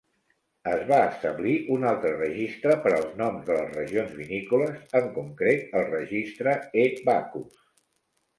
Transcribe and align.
Es 0.69 0.79
va 0.91 0.97
establir 1.09 1.51
un 1.75 1.83
altre 1.89 2.13
registre 2.21 2.77
per 2.85 2.93
als 2.95 3.11
noms 3.19 3.43
de 3.51 3.59
les 3.59 3.69
regions 3.81 4.17
vinícoles, 4.23 4.81
en 5.01 5.13
concret 5.19 5.77
el 5.83 5.87
registre 5.93 6.57
E-Bacchus. 6.87 7.63